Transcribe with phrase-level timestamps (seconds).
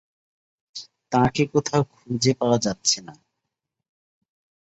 [1.11, 3.13] তাঁকে কোথাও খুঁজে পাওয়া যাচ্ছে না।